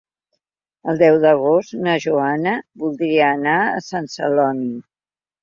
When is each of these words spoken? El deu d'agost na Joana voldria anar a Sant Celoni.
El 0.93 1.01
deu 1.01 1.17
d'agost 1.25 1.75
na 1.87 1.97
Joana 2.07 2.55
voldria 2.85 3.29
anar 3.35 3.59
a 3.75 3.85
Sant 3.91 4.11
Celoni. 4.17 4.67